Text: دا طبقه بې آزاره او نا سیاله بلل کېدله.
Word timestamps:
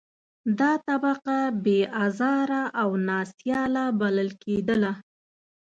دا 0.59 0.71
طبقه 0.87 1.37
بې 1.63 1.79
آزاره 2.05 2.63
او 2.81 2.89
نا 3.07 3.19
سیاله 3.37 3.85
بلل 3.99 4.29
کېدله. 4.43 4.91